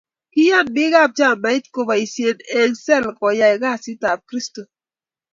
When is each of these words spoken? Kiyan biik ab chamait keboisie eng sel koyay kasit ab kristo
Kiyan 0.33 0.67
biik 0.75 0.93
ab 1.01 1.11
chamait 1.17 1.65
keboisie 1.73 2.31
eng 2.59 2.75
sel 2.85 3.05
koyay 3.19 3.55
kasit 3.63 4.01
ab 4.11 4.19
kristo 4.29 4.61